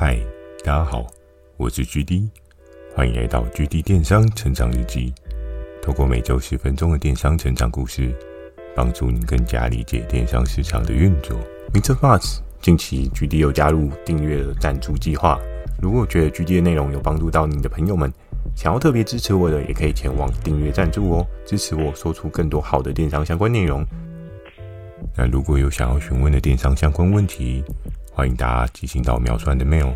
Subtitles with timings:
[0.00, 0.16] 嗨，
[0.64, 1.04] 大家好，
[1.56, 2.28] 我是 GD，
[2.94, 5.12] 欢迎来到 GD 电商成长日记。
[5.82, 8.14] 透过每周十分钟的电商成长故事，
[8.76, 11.36] 帮助你更加理解电商市场的运作。
[11.74, 11.96] Mr.
[11.96, 15.36] Buzz，近期 GD 有加入订阅的赞助计划。
[15.82, 18.08] 如果觉得 GD 的内容有帮助到你的朋友们，
[18.54, 23.84] 想要特别支持我的，也可以前往订阅赞助哦，支持我说出更多好的电商相关内容。
[25.16, 27.64] 那如果有想要询问的电商相关问题，
[28.18, 29.94] 欢迎大家寄信到描述栏的 mail，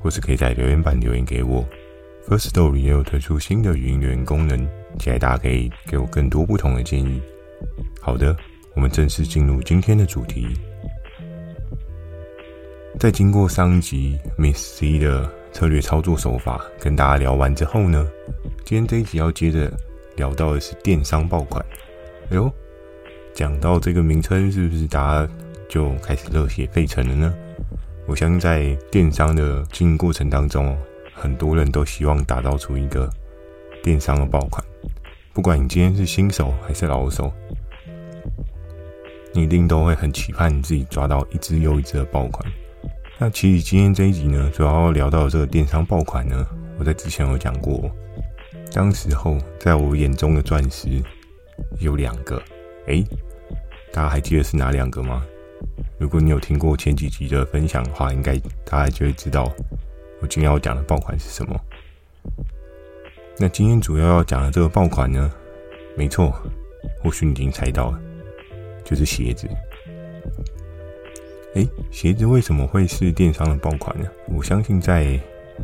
[0.00, 1.62] 或是可以在留言板留言给我。
[2.26, 4.66] First Story 也有推出新的语音留言功能，
[4.98, 7.20] 期待大家可以给我更多不同的建议。
[8.00, 8.34] 好的，
[8.74, 10.58] 我们正式进入今天的主题。
[12.98, 18.08] 在经过上集 Miss C 的策略操作手法跟大家聊完之后呢，
[18.64, 19.70] 今天这一集要接着
[20.16, 21.62] 聊到的是电商爆款。
[22.30, 22.50] 哎呦，
[23.34, 25.32] 讲到这个名称，是不是大家
[25.74, 27.34] 就开始热血沸腾了呢？
[28.06, 30.78] 我相信在电商的经营过程当中，
[31.12, 33.10] 很多人都希望打造出一个
[33.82, 34.64] 电商的爆款。
[35.32, 37.28] 不管你今天是新手还是老手，
[39.32, 42.48] 你一定都会很期盼你自己抓到一只又一只的爆款。
[43.18, 46.46] 那其实今天这一集呢，主要聊到这个电商爆款呢，
[46.78, 47.90] 我在之前有讲过，
[48.72, 51.02] 当时候在我眼中的钻石
[51.80, 52.40] 有两个，
[52.86, 53.04] 诶，
[53.92, 55.26] 大家还记得是哪两个吗？
[55.98, 59.50] 如果你有听过前几集的分享的话，应该大家就会知道
[60.20, 61.58] 我今天要讲的爆款是什么。
[63.38, 65.30] 那今天主要要讲的这个爆款呢，
[65.96, 66.32] 没错，
[67.02, 68.00] 或许你已经猜到了，
[68.84, 69.48] 就是鞋子。
[71.54, 74.08] 诶，鞋子为什么会是电商的爆款呢？
[74.28, 75.18] 我相信在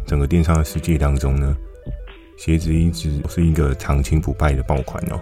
[0.06, 1.56] 整个电商的世界当中呢，
[2.36, 5.20] 鞋子一直是一个长青不败的爆款哦。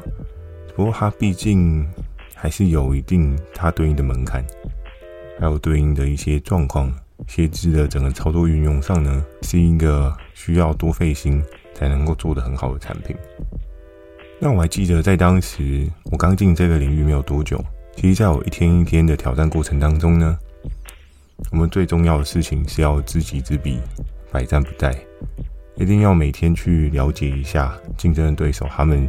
[0.76, 1.86] 不过它毕竟
[2.34, 4.44] 还是有一定它对应的门槛。
[5.38, 6.92] 还有对应的一些状况，
[7.28, 11.40] 鞋子的整个操作运用上呢，是一个需要多费心
[11.74, 13.16] 才能够做得很好的产品。
[14.40, 17.64] 那我还记得在当时我刚进这个领域没有多久，
[17.94, 20.36] 其实在我一天一天的挑战过程当中呢，
[21.52, 23.78] 我们最重要的事情是要知己知彼，
[24.32, 24.92] 百战不殆，
[25.76, 29.08] 一定要每天去了解一下竞争的对手他们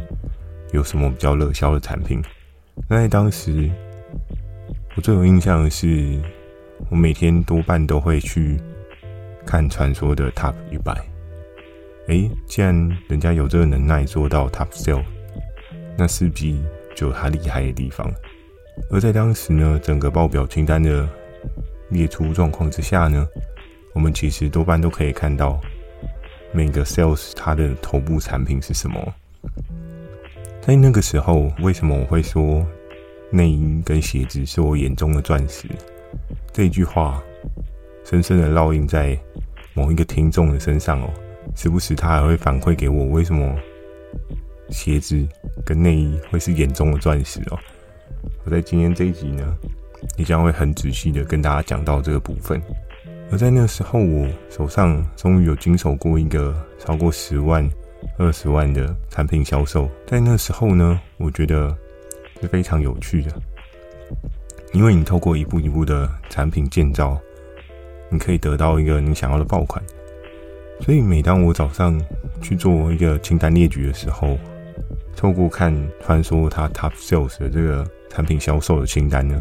[0.72, 2.22] 有什么比较热销的产品。
[2.88, 3.68] 那在当时。
[5.00, 6.20] 最有印象的是，
[6.90, 8.60] 我每天多半都会去
[9.46, 10.94] 看传说的 Top 一百。
[12.08, 12.74] 诶，既然
[13.08, 15.02] 人家有这个能耐做到 Top Sale，
[15.96, 16.62] 那势必
[16.94, 18.12] 就有他厉害的地方。
[18.90, 21.08] 而在当时呢，整个报表清单的
[21.88, 23.26] 列出状况之下呢，
[23.94, 25.58] 我们其实多半都可以看到
[26.52, 29.14] 每个 Sales 它的头部产品是什么。
[30.60, 32.66] 在那个时候，为什么我会说？
[33.30, 35.68] 内衣跟鞋子是我眼中的钻石，
[36.52, 37.22] 这句话
[38.04, 39.16] 深深的烙印在
[39.72, 41.08] 某一个听众的身上哦。
[41.54, 43.56] 时不时他还会反馈给我，为什么
[44.68, 45.26] 鞋子
[45.64, 47.58] 跟内衣会是眼中的钻石哦？
[48.44, 49.56] 我在今天这一集呢，
[50.16, 52.60] 也将会很仔细的跟大家讲到这个部分。
[53.30, 57.68] 而在那时候，我手上终于有经手过一个超过十万、
[58.18, 59.88] 二十万的产品销售。
[60.06, 61.76] 在那时候呢，我觉得。
[62.40, 63.30] 是非常有趣的，
[64.72, 67.18] 因为你透过一步一步的产品建造，
[68.08, 69.82] 你可以得到一个你想要的爆款。
[70.80, 72.00] 所以每当我早上
[72.40, 74.38] 去做一个清单列举的时候，
[75.14, 79.38] 透过看传说它 Top Sales 的这个产品销售的清单呢，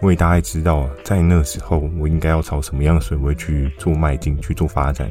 [0.00, 5.10] 我也大概知道在那时候我应该要朝什么样的水位去做迈进、去做发展。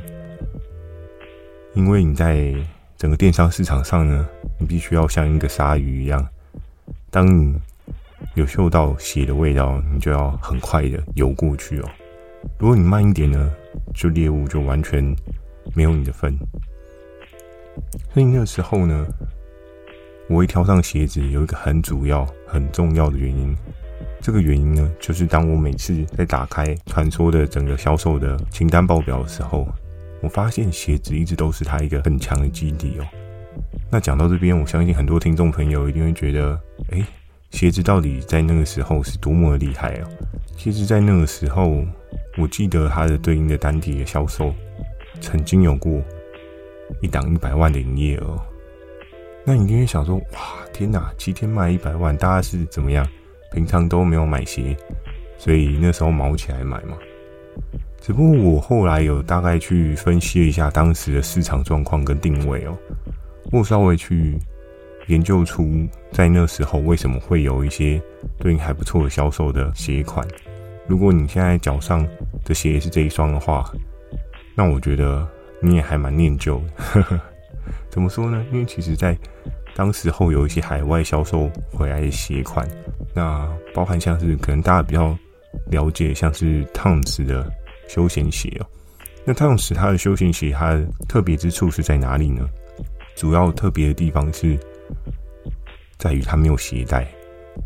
[1.75, 2.51] 因为你在
[2.97, 4.27] 整个电商市场上呢，
[4.59, 6.27] 你必须要像一个鲨鱼一样。
[7.17, 7.59] 当你
[8.35, 11.89] 有嗅到血的味道，你就要很快的游过去哦。
[12.59, 13.51] 如果你慢一点呢，
[13.95, 15.03] 就猎物就完全
[15.73, 16.37] 没有你的份。
[18.13, 19.07] 所以那时候呢，
[20.29, 23.57] 我会挑上鞋子，有一个很主要、很重要的原因。
[24.21, 29.67] 这个原因呢，就是当我每次在打开传说的整个销售的清单报表的时候，
[30.21, 33.07] 我发现鞋子一直都是它一个很强的基底哦。
[33.89, 36.59] 那讲到这边，我相信很多听众朋友一定会觉得，
[36.91, 37.05] 哎，
[37.51, 40.09] 鞋子到底在那个时候是多么的厉害啊？
[40.57, 41.85] 其实，在那个时候，
[42.37, 44.53] 我记得它的对应的单体的销售，
[45.21, 46.01] 曾经有过
[47.01, 48.37] 一档一百万的营业额。
[49.45, 50.39] 那你一定会想说，哇，
[50.73, 53.07] 天哪，七天卖一百万，大家是怎么样？
[53.53, 54.75] 平常都没有买鞋，
[55.37, 56.97] 所以那时候毛起来买嘛。
[58.01, 62.77] 只不过我后来有大概去分析了一下当时的市场状况跟定位哦。
[63.51, 64.37] 我稍微去
[65.07, 68.01] 研究出，在那时候为什么会有一些
[68.39, 70.27] 对应还不错的销售的鞋款。
[70.87, 72.05] 如果你现在脚上
[72.43, 73.69] 的鞋是这一双的话，
[74.55, 75.27] 那我觉得
[75.61, 77.21] 你也还蛮念旧的。
[77.89, 78.45] 怎么说呢？
[78.51, 79.17] 因为其实，在
[79.75, 82.67] 当时候有一些海外销售回来的鞋款，
[83.13, 85.17] 那包含像是可能大家比较
[85.69, 87.51] 了解，像是 Toms 的
[87.87, 88.65] 休闲鞋哦。
[89.25, 92.47] 那 Toms 它的休闲鞋，它的特别之处是在哪里呢？
[93.17, 94.55] 主要特别的地方是
[95.97, 97.07] 在于它没有鞋带。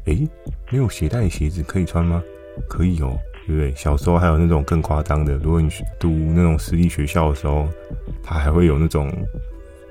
[0.06, 0.25] 诶，
[0.71, 2.24] 没有鞋带的鞋子可以穿吗？
[2.69, 3.75] 可以哦，对不对？
[3.75, 5.69] 小时候还有那种更夸张的，如果你
[6.00, 7.68] 读那种私立学校的时候，
[8.24, 9.12] 它还会有那种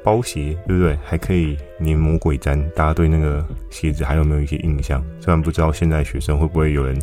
[0.02, 0.96] 包鞋，对不对？
[1.04, 2.58] 还可以粘魔鬼粘。
[2.70, 5.04] 大家对那个鞋子还有没有一些印象？
[5.20, 6.98] 虽然不知道现在学生会不会有人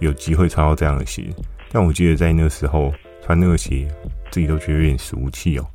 [0.00, 1.24] 有机会穿到这样的鞋，
[1.70, 2.90] 但我记得在那时候
[3.22, 3.86] 穿那个鞋，
[4.30, 5.66] 自己都觉得有点俗气哦。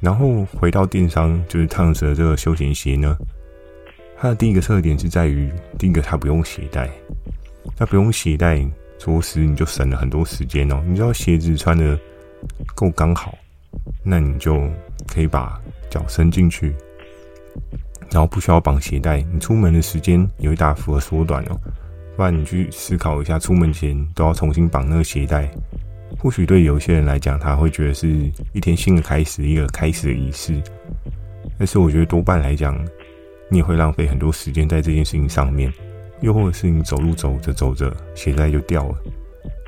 [0.00, 3.16] 然后回到电商，就是 Toms 的这个休闲鞋呢。
[4.16, 6.90] 它的第一个特点是在于，第一个它不用鞋带，
[7.78, 8.62] 那不用鞋带，
[8.98, 10.82] 着实你就省了很多时间哦。
[10.86, 11.98] 你知道鞋子穿得
[12.74, 13.34] 够刚好，
[14.04, 14.68] 那你就
[15.06, 15.58] 可以把
[15.88, 16.74] 脚伸进去，
[18.10, 21.58] 然后不需要绑鞋带，你出门的时间也会大幅的缩短哦。
[22.16, 25.50] 不然你去思考一下，出门前都要重新绑那个鞋带，
[26.18, 28.08] 或许对有些人来讲，他会觉得是
[28.52, 30.60] 一天新的开始，一个开始的仪式。
[31.58, 32.78] 但是我觉得多半来讲，
[33.50, 35.72] 你也会浪费很多时间在这件事情上面，
[36.20, 38.98] 又或者是你走路走着走着鞋带就掉了，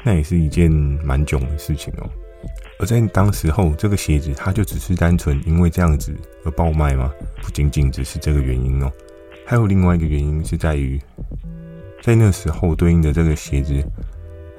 [0.04, 0.70] 那也是一件
[1.04, 2.08] 蛮囧的事情哦。
[2.78, 6.12] 而在当时候，这个鞋子它就只是单纯因为这样子
[6.44, 7.12] 而爆卖吗？
[7.40, 8.90] 不仅仅只是这个原因哦，
[9.46, 11.00] 还有另外一个原因是在于，
[12.02, 13.74] 在那时候对应的这个鞋子，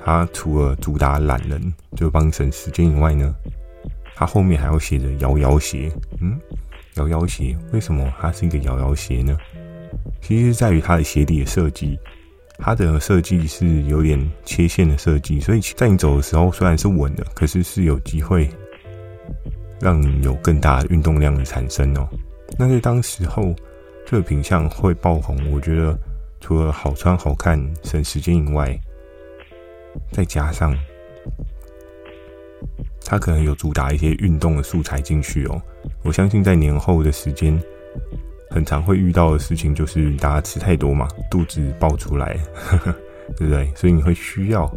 [0.03, 3.33] 它除了主打懒人就帮省时间以外呢，
[4.15, 6.39] 它后面还要写着摇摇鞋，嗯。
[6.97, 9.35] 摇摇鞋为什么它是一个摇摇鞋呢？
[10.21, 11.97] 其实在于它的鞋底的设计，
[12.59, 18.47] 它的设计是有点切线的设计，所以在你走的时候虽然是稳的，可是是有机会
[19.81, 22.07] 让你有更大的运动量的产生哦。
[22.59, 23.55] 那在当时候
[24.05, 25.97] 这个品相会爆红，我觉得
[26.41, 28.79] 除了好穿好看、省时间以外，
[30.11, 30.77] 再加上
[33.05, 35.61] 它可能有主打一些运动的素材进去哦。
[36.03, 37.61] 我相信在年后的时间，
[38.49, 42.37] 很常会遇到的事情就是大家吃太多嘛，肚子爆出来，
[43.37, 43.71] 对不对？
[43.75, 44.71] 所以你会需要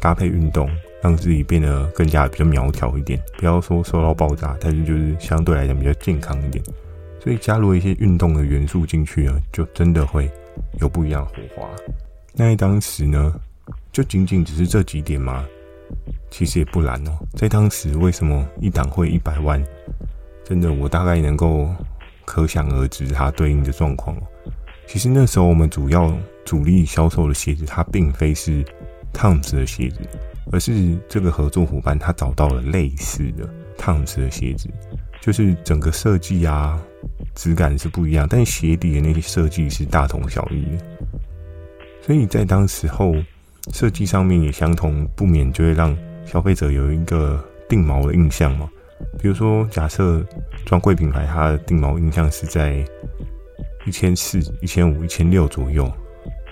[0.00, 0.68] 搭配运动，
[1.00, 6.62] 让自己变得更加比较苗条一点，不要说瘦到爆炸，但是就是相对来讲比较健康一点。
[7.20, 10.30] 所以加入一些运动的元素进去呢，就真的会
[10.80, 11.68] 有不一样的火花。
[12.32, 13.34] 那当时呢，
[13.98, 15.44] 就仅仅只是这几点吗？
[16.30, 19.60] 其实也不难哦，在当时为什么一档会一百万？
[20.44, 21.68] 真的，我大概能够
[22.24, 24.22] 可想而知它对应的状况哦。
[24.86, 28.64] 其实那时候我们主要主力销售的鞋子，它并非是
[29.12, 29.98] Toms 的鞋子，
[30.52, 34.70] 而是这个合作伙伴他找到了类似的 Toms 的鞋子，
[35.20, 36.80] 就是整个设计啊、
[37.34, 40.84] 质感是不一样，但鞋底的那些设计是大同小异的。
[42.00, 43.12] 所以在当时候
[43.72, 45.96] 设计上面也相同，不免就会让。
[46.30, 48.68] 消费者有一个定锚的印象嘛？
[49.18, 50.22] 比如说，假设
[50.66, 52.84] 专柜品牌它的定锚印象是在
[53.86, 55.90] 一千四、一千五、一千六左右，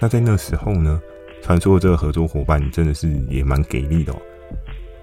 [0.01, 0.99] 那在那时候呢，
[1.43, 4.17] 传说这个合作伙伴真的是也蛮给力的。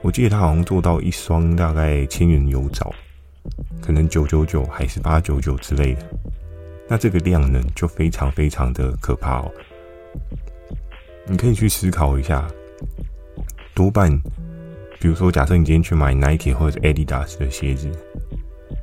[0.01, 2.91] 我记得他好像做到一双大概千元有找，
[3.79, 6.01] 可能九九九还是八九九之类的，
[6.89, 9.51] 那这个量呢就非常非常的可怕哦。
[11.25, 12.47] 你可以去思考一下，
[13.73, 14.11] 多半。
[14.99, 17.91] 比如说，假设你今天去买 Nike 或者 Adidas 的鞋子，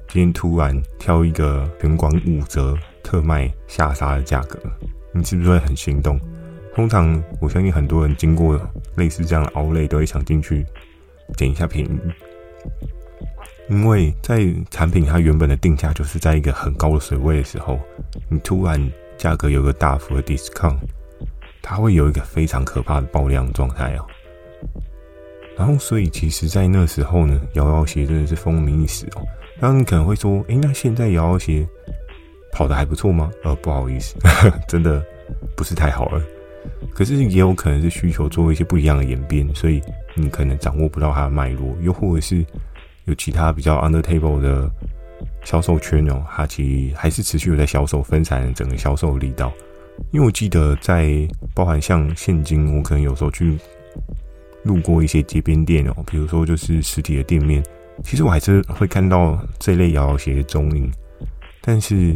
[0.08, 4.58] 今天突然挑一个全馆五折特卖下杀的价格，
[5.12, 6.20] 你是不是会很心动？
[6.74, 8.60] 通常我相信很多人经过
[8.96, 10.64] 类似这样的 outlet 都会想进去
[11.36, 11.98] 捡一下便宜，
[13.68, 17.78] 因为在产品它原本的定价就是在一个很高的水位的时候，
[18.28, 18.78] 你突然
[19.16, 20.76] 价格有个大幅的 discount，
[21.62, 24.06] 它会有一个非常可怕的爆量状态哦。
[25.56, 29.22] 然后，所以其实，在那时候呢，摇摇鞋真的是风靡一时哦。
[29.58, 31.66] 然后你可能会说，诶，那现在摇摇鞋
[32.50, 33.30] 跑得还不错吗？
[33.44, 34.16] 呃，不好意思，
[34.66, 35.04] 真的
[35.54, 36.22] 不是太好了。
[36.94, 39.82] 可是也有可能是需求做一些不一样的演变，所以
[40.14, 42.44] 你可能掌握不到它的脉络，又或者是
[43.04, 44.70] 有其他比较 under table 的
[45.44, 49.52] 销售圈哦，它其实还是持续有在销售，分散整个销售力道。
[50.10, 53.58] 因为我记得在包含像现金，我可能有时候去。
[54.62, 57.64] 路过一些街边店哦，比如说就是实体的店面，
[58.04, 60.92] 其实我还是会看到这类摇摇鞋的踪影。
[61.62, 62.14] 但是，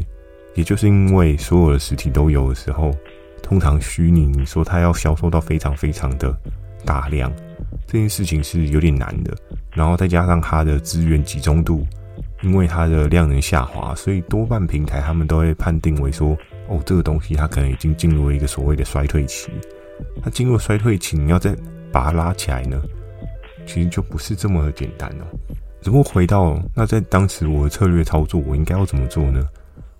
[0.54, 2.94] 也就是因为所有的实体都有的时候，
[3.42, 6.38] 通常虚拟你说它要销售到非常非常的
[6.84, 7.32] 大量，
[7.86, 9.34] 这件事情是有点难的。
[9.72, 11.86] 然后再加上它的资源集中度，
[12.42, 16.36] 因为它的量能下滑，所以多半平台他们都会判定为说，
[16.68, 19.50] 哦，这个东西它可能已经进入了一个所谓的衰退期。
[20.22, 21.56] 它进入衰退期，你要再
[21.92, 22.80] 把它拉起来呢，
[23.66, 25.24] 其实就不是这么简单哦。
[25.80, 29.46] 只不过回到那在当时我的策略操作，我应该要怎么做呢？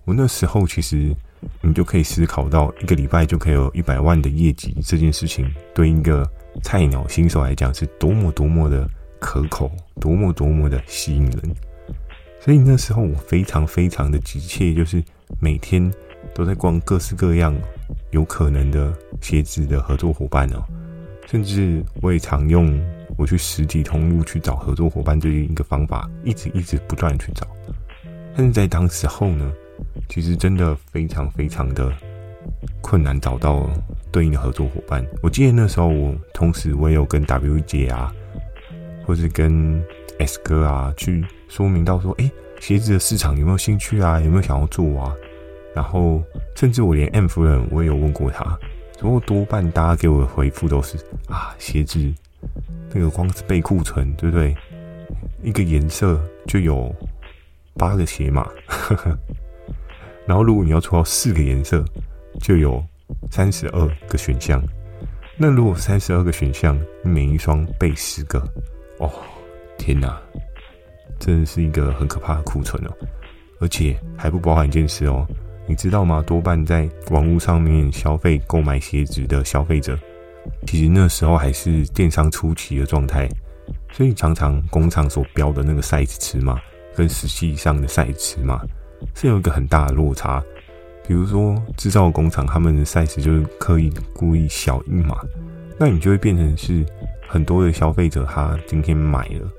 [0.04, 1.14] 我那时候其实
[1.60, 6.28] 你就可以思考到，一个礼拜就可以有一百万的业绩这件事情，对一个
[6.62, 8.88] 菜鸟新手来讲是多么多么的。
[9.20, 11.40] 可口，多么多么的吸引人，
[12.38, 15.02] 所以那时候我非常非常的急切，就是
[15.40, 15.90] 每天
[16.34, 17.54] 都在逛各式各样
[18.10, 20.62] 有可能的鞋子的合作伙伴哦，
[21.26, 22.78] 甚至我也常用
[23.16, 27.46] 我去实体通路去找合作伙伴这一个方法，一直一直不断去找，
[28.36, 29.52] 但是在当时候呢，
[30.08, 31.92] 其实真的非常非常的
[32.80, 33.70] 困难找到
[34.10, 35.06] 对应的合作伙伴。
[35.22, 38.12] 我记得那时候我同时我也有跟 WJ 啊。
[39.06, 39.84] 或是跟
[40.18, 44.18] S 哥啊去说明到说，哎、欸，鞋子的市场有没有兴趣啊？
[44.18, 45.14] 有没有想要做啊？
[45.74, 46.22] 然后
[46.54, 48.58] 甚至我连 M 夫人我也有问过他，
[49.00, 50.96] 不过多半大家给我的回复都是
[51.28, 52.12] 啊，鞋子
[52.92, 54.54] 那个光是备库存，对不对？
[55.42, 56.94] 一个颜色就有
[57.74, 58.48] 八个鞋码，
[60.26, 61.84] 然后如果你要出到四个颜色，
[62.40, 62.82] 就有
[63.30, 64.62] 三十二个选项。
[65.36, 68.38] 那如果三十二个选项，每一双备十个。
[68.98, 69.10] 哦，
[69.76, 70.16] 天哪，
[71.18, 72.94] 真的是一个很可怕的库存哦，
[73.60, 75.26] 而且还不包含一件事哦，
[75.66, 76.22] 你知道吗？
[76.26, 79.98] 多半在网络上面消费购买鞋子的消费者，
[80.66, 83.28] 其实那时候还是电商初期的状态，
[83.92, 86.60] 所以常常工厂所标的那个 size 尺码
[86.94, 88.60] 跟实际上的 size 尺码
[89.14, 90.42] 是有一个很大的落差。
[91.06, 95.18] 比如说制造工厂他们的 size 就是刻意故意小一码，
[95.78, 96.84] 那你就会变成是。
[97.26, 99.50] 很多的消费者，他今天买了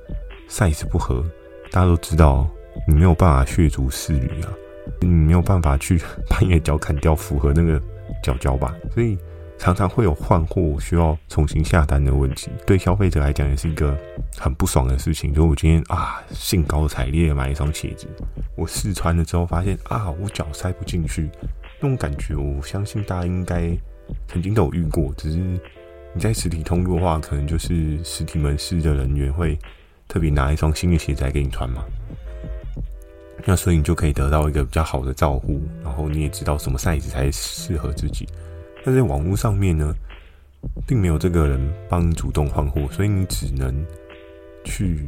[0.47, 1.25] ，size 不合，
[1.71, 2.47] 大家都知道，
[2.87, 4.53] 你没有办法血足适履啊，
[5.01, 5.97] 你没有办法去
[6.29, 7.81] 把你的脚砍掉，符合那个
[8.23, 9.17] 脚脚吧，所以
[9.57, 13.97] 常常会有换货需要重新下单的问题，对消费者来讲也是一个
[14.37, 15.33] 很不爽的事情。
[15.33, 18.07] 就我今天啊，兴高采烈买一双鞋子，
[18.55, 21.29] 我试穿了之后发现啊，我脚塞不进去，
[21.79, 23.75] 那种感觉，我相信大家应该
[24.27, 25.59] 曾经都有遇过，只是。
[26.17, 29.59] 你在实体通路的话，可能就是实体门市的人员会
[30.07, 31.83] 特别拿一双新的鞋子来给你穿嘛。
[33.43, 38.27] 那所以你就可以得到一个比较好的照顾，然后你也知道什么 size 才适合自己。
[38.83, 39.93] 但在网络上面呢，
[40.87, 43.85] 并没有这个人帮你主动换货，所以你只能
[44.63, 45.07] 去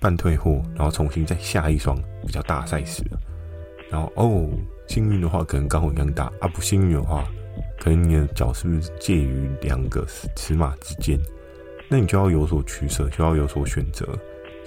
[0.00, 1.96] 办退货，然后重新再下一双
[2.26, 3.18] 比较大 size 的。
[3.90, 4.48] 然后哦，
[4.88, 7.26] 幸运的话可能刚好一样大啊，不幸运的话。
[7.78, 11.18] 可能你的脚是不是介于两个尺码之间？
[11.88, 14.06] 那你就要有所取舍，就要有所选择。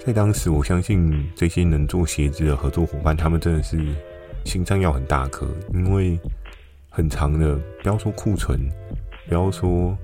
[0.06, 3.78] 在当时，我相信这些能做鞋子的合作伙伴，他们真的是
[4.44, 6.20] 心脏要很大颗，因为
[6.90, 8.60] 很长的，不要说库存，
[9.26, 9.96] 不要说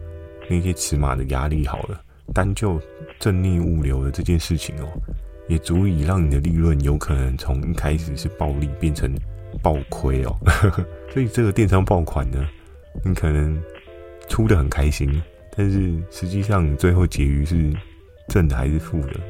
[0.49, 2.01] 那些尺码的压力好了，
[2.33, 2.81] 单就
[3.19, 4.89] 正逆物流的这件事情哦，
[5.49, 9.13] 也足以让你的利润有可能从一开始是暴利变成
[9.63, 10.35] 暴亏哦。
[11.13, 12.43] 所以这个电商爆款呢，
[13.05, 13.63] 你可能
[14.29, 15.23] 出的很开心，
[15.55, 17.71] 但是实际上最后结余是
[18.29, 19.21] 正的还是负的，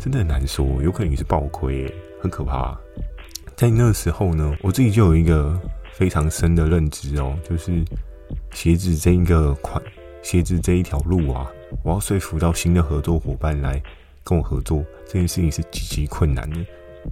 [0.00, 0.66] 真的很难说。
[0.82, 2.76] 有可能你是爆亏，很可怕。
[3.54, 5.60] 在那时候呢，我自己就有一个
[5.92, 7.84] 非常深的认知哦，就是
[8.52, 9.80] 鞋子这一个款，
[10.22, 11.46] 鞋子这一条路啊，
[11.84, 13.80] 我要说服到新的合作伙伴来
[14.24, 16.56] 跟我合作，这件事情是极其困难的，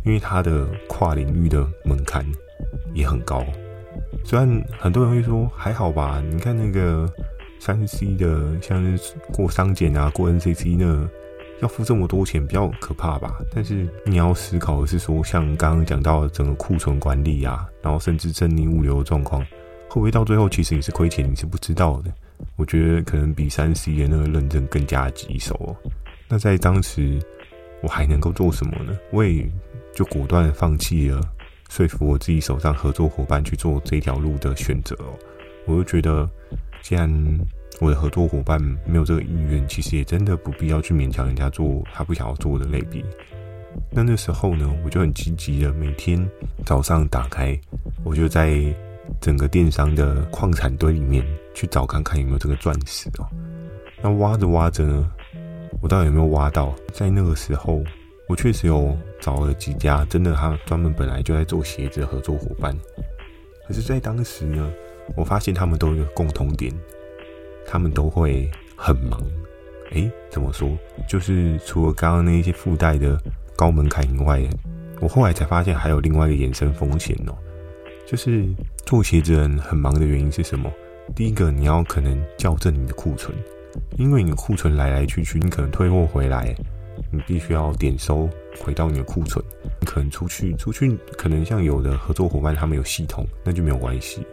[0.07, 2.25] 因为它的跨领域的门槛
[2.95, 3.45] 也很高。
[4.25, 7.07] 虽然很多人会说还好吧，你看那个
[7.61, 11.11] 三 C 的，像是过商检啊、过 NCC 呢，
[11.61, 13.39] 要付这么多钱，比较可怕吧？
[13.55, 19.43] 但是你要思考的是说，像刚刚讲到整个库存管理啊，然后甚至正逆物流的状况，
[19.89, 22.13] 会不会到最后其实你是亏钱，你是不知道的？
[22.57, 25.91] 我觉得可能比三 C 的那个认证更加棘手哦。
[26.29, 27.19] 那在当时，
[27.83, 28.97] 我还能够做什么呢？
[29.11, 29.45] 我也
[29.95, 31.21] 就果断放弃了。
[31.69, 35.13] 说服我自己手上合作伙伴去做这条路的选择哦，
[35.67, 36.29] 我就觉得，
[36.81, 37.11] 既然
[37.81, 43.05] 我的合作伙伴没有这个意愿，其实也真的不必要去勉强人家做他不想要做的类比。
[43.91, 46.19] 那那时候呢，我就很积极的每天
[46.65, 47.59] 早上打开，
[48.05, 48.61] 我就在
[49.21, 53.27] 整个电商的矿产堆里面去找看看有没有这个钻石哦。
[54.03, 55.11] 那挖着挖着呢，
[55.81, 56.75] 我到底有没有挖到？
[56.93, 57.83] 在那个时候。
[58.29, 62.77] 我确实有找了几家，真的，他专门本来就在做鞋子的合作伙伴。
[63.67, 64.71] 可是，在当时呢，
[65.17, 66.71] 我发现他们都有共同点，
[67.71, 69.21] 他们都会很忙，
[69.91, 70.71] 诶，怎么说？
[71.07, 73.21] 就是除了刚刚那些附带的
[73.55, 74.43] 高门槛以外，
[75.01, 77.37] 我后来才发现还有另外一个衍生风险哦，
[78.07, 78.47] 就是
[78.87, 80.73] 做鞋子人很忙的原因是什么？
[81.15, 83.37] 第一个，你要可能校正你的库存，
[83.99, 86.55] 因为你的库存来来去去，你可能退货回来，
[87.13, 88.29] 你必须要点收
[88.61, 89.45] 回到你的库存。
[89.81, 94.27] 你可能出去出去，可能像有的合作伙伴他们有系统，那就没有关系。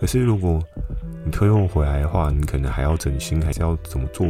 [0.00, 0.60] 可是如果
[1.24, 4.26] 你退货回来的话，你可能还要整新，还是要怎么做？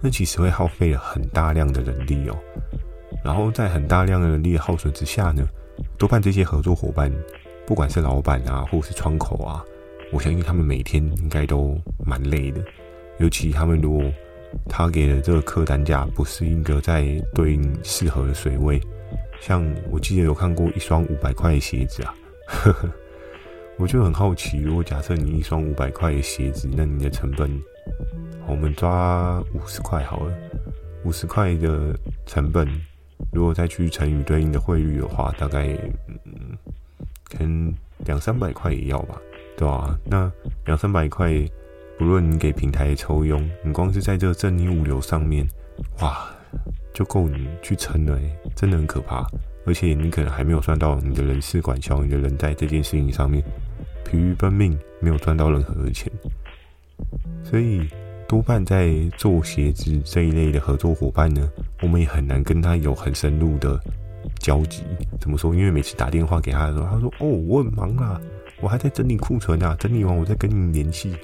[0.00, 2.36] 那其实会耗费很大量的人力哦。
[3.22, 5.46] 然后在很大量的人力的耗损之下呢，
[5.98, 7.12] 多半这些合作伙伴，
[7.66, 9.62] 不管是老板啊，或是窗口啊，
[10.10, 12.60] 我相信他们每天应该都蛮累的。
[13.18, 14.10] 尤其他们如果
[14.68, 18.80] 他给的这个客单价不是一个在对应适合的水位，
[19.40, 22.14] 像我记得有看过一双五百块的鞋子啊，
[22.46, 22.90] 呵呵，
[23.78, 27.50] 我就很好奇，如果假设你一双五百块的鞋子，那你的成本，
[28.46, 30.32] 我们抓五十块好了，
[31.04, 32.68] 五十块的成本。
[33.32, 35.68] 如果再去乘以对应的汇率的话，大概
[36.24, 36.56] 嗯，
[37.30, 37.72] 可能
[38.04, 39.20] 两三百块也要吧，
[39.56, 39.98] 对吧、啊？
[40.04, 40.30] 那
[40.66, 41.32] 两三百块，
[41.98, 45.46] 不论你给平台抽佣，你光是在这个正逆物流上面，
[46.00, 46.28] 哇，
[46.92, 48.18] 就够你去撑了，
[48.54, 49.26] 真的很可怕。
[49.66, 53.42] 而且你可能还没有算到你的人事管销，你的人在这件事情上面
[54.04, 56.10] 疲于奔命，没有赚到任何的钱，
[57.44, 57.88] 所以。
[58.28, 61.46] 多半在做鞋子这一类的合作伙伴呢，
[61.82, 63.78] 我们也很难跟他有很深入的
[64.38, 64.82] 交集。
[65.20, 65.54] 怎么说？
[65.54, 68.18] 因为每次打电话给他的时候，他说：“哦，我很忙啊，
[68.62, 71.14] 我还在整理库存啊，整理完我再跟你联系。”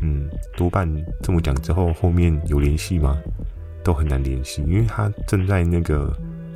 [0.00, 0.90] 嗯，多半
[1.22, 3.20] 这么讲之后，后面有联系吗？
[3.84, 6.10] 都很难联系，因为他正在那个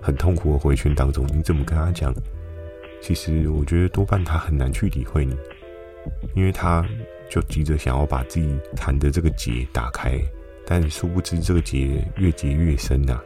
[0.04, 1.26] 很痛苦的回圈当中。
[1.34, 2.14] 你怎么跟他讲？
[3.00, 5.34] 其实我觉得多半他很难去理会你，
[6.34, 6.86] 因为他。
[7.30, 10.20] 就急着想要把自己谈的这个结打开，
[10.66, 13.18] 但殊不知这个结越结越深呐。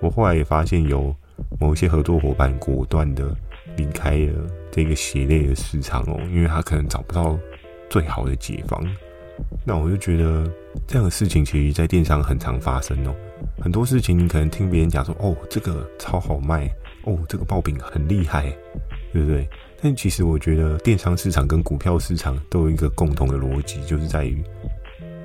[0.00, 1.14] 我后来也发现，有
[1.60, 3.36] 某些合作伙伴果断的
[3.76, 7.36] 离开了这个鞋类的市场哦，因为他可能找不到
[7.90, 8.80] 最好的解方。
[9.64, 10.50] 那我就觉得
[10.86, 13.14] 这样的事情其实，在电商很常发生哦。
[13.58, 16.66] 很多事情你可能听别人讲说，哦，这个超好卖，
[17.04, 18.44] 哦，这个爆品很厉害，
[19.12, 19.48] 对不对？
[19.82, 24.42] 但其实我觉得电商市场跟股票市场都有一个共同的逻辑，就是在于，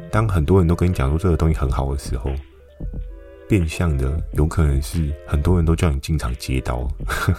[0.09, 2.31] 当很多人都跟你讲说这个东西很好的时候，
[3.47, 6.87] 变相的有可能是很多人都叫你进场接刀。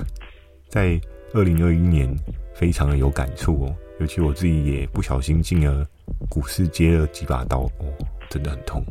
[0.68, 0.98] 在
[1.34, 2.08] 二零二一年，
[2.54, 5.86] 非常的有感触哦，尤其我自己也不小心进了
[6.28, 7.86] 股市接了几把刀哦，
[8.28, 8.82] 真的很痛。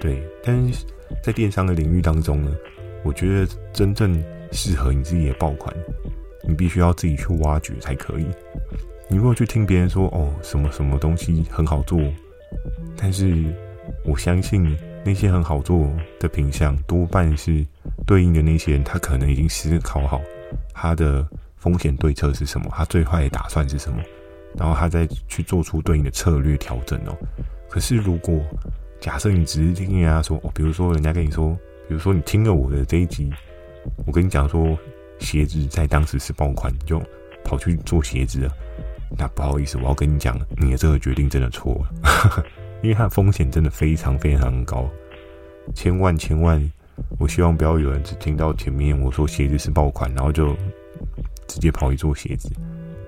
[0.00, 0.84] 对，但是
[1.22, 2.54] 在电商的领域当中呢，
[3.02, 5.74] 我觉得真正适合你自己的爆款。
[6.48, 8.26] 你必须要自己去挖掘才可以。
[9.08, 12.00] 你如果去听别人说哦，什么什么东西很好做，
[12.96, 13.44] 但是
[14.04, 15.90] 我相信那些很好做
[16.20, 17.66] 的品项多半是
[18.06, 20.20] 对应的那些人，他可能已经思考好
[20.72, 24.00] 他的风险对策是什么，他最坏的打算是什么，
[24.58, 27.16] 然后他再去做出对应的策略调整哦。
[27.68, 28.40] 可是如果
[29.00, 31.56] 假设你只是听人家说哦，比如说人家跟你说，
[31.88, 33.30] 比如说你听了我的这一集，
[34.06, 34.76] 我跟你讲说。
[35.18, 37.02] 鞋子在当时是爆款，你就
[37.42, 38.52] 跑去做鞋子了。
[39.16, 42.44] 那不好意思，我要跟你讲，你的这个决定真的错了，
[42.84, 44.86] 因为它的风险真的非常非常高。
[45.74, 46.62] 千万千万，
[47.18, 50.54] 我希望不要有人只听到前面我说鞋子是爆款，然后就
[51.48, 52.50] 直接跑去做鞋子。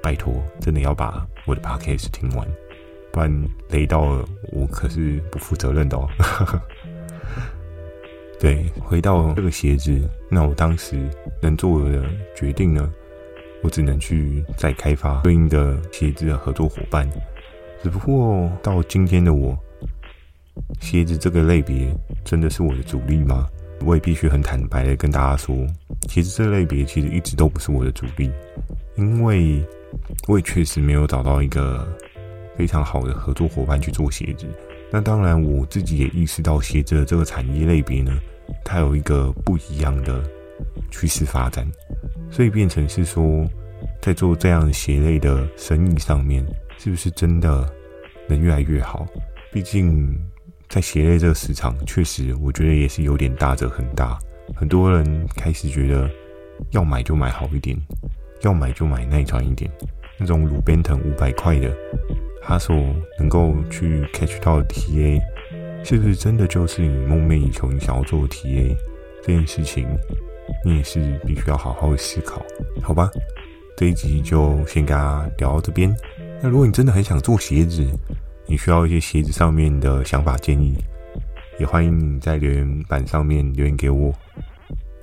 [0.02, 2.46] 拜托，真的要把我的 podcast 听完，
[3.12, 3.30] 不然
[3.70, 6.08] 雷到了，我可是不负责任的哦。
[8.40, 10.96] 对，回到这个鞋子，那我当时
[11.42, 12.04] 能做的
[12.36, 12.88] 决定呢，
[13.62, 17.08] 我只能去再开发对应的鞋子的合作伙伴。
[17.82, 19.58] 只不过到今天的我，
[20.80, 21.92] 鞋子这个类别
[22.24, 23.48] 真的是我的主力吗？
[23.84, 25.56] 我也必须很坦白的跟大家说，
[26.08, 28.30] 鞋子这类别其实一直都不是我的主力，
[28.96, 29.64] 因为
[30.26, 31.86] 我也确实没有找到一个
[32.56, 34.46] 非常好的合作伙伴去做鞋子。
[34.90, 38.18] 那当然，我自己也意识到鞋子的这个产业类别呢，
[38.64, 40.22] 它有一个不一样的
[40.90, 41.70] 趋势发展，
[42.30, 43.46] 所以变成是说，
[44.00, 46.42] 在做这样鞋类的生意上面，
[46.78, 47.70] 是不是真的
[48.26, 49.06] 能越来越好？
[49.52, 50.18] 毕竟
[50.70, 54.18] 在鞋类这个市场，确实我觉得也是有点大者很大，
[54.54, 56.10] 很多人开始觉得
[56.70, 57.76] 要买就买好一点，
[58.42, 59.70] 要买就买耐穿一点，
[60.18, 61.74] 那种鲁边藤五百块的。
[62.42, 62.74] 他所
[63.18, 65.20] 能够去 catch 到的 TA，
[65.84, 68.74] 是不是真的就是你梦寐以求你想要做的 TA
[69.22, 69.86] 这件事情？
[70.64, 72.42] 你也是必须要好好思考，
[72.82, 73.10] 好吧？
[73.76, 75.94] 这一集就先跟大家聊到这边。
[76.42, 77.86] 那如果你真的很想做鞋子，
[78.46, 80.74] 你需要一些鞋子上面的想法建议，
[81.58, 84.10] 也欢迎你在留言板上面留言给我，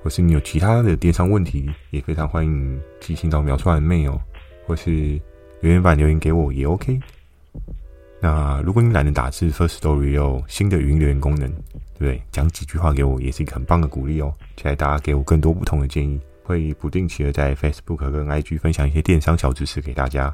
[0.06, 4.16] 或是你有其他的电商问题，也非常欢迎你寄信到描述栏的 mail，
[4.64, 5.20] 或是
[5.60, 7.00] 留言板留言给我也 OK。
[8.20, 12.22] 那如果你懒得打字，Firstory 有新的语音留言功能，对不对？
[12.30, 14.32] 讲几句话给我也是一个很棒的鼓励哦。
[14.56, 20.32] 期待大家给我更多不同的建议，会不定期的在 Facebook 跟 IG 分享一些电商小知识给大家。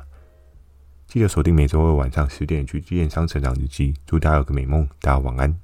[1.06, 5.61] 记得锁定每周二晚上十点去电商成长日记，祝大家有个美梦，大家晚安。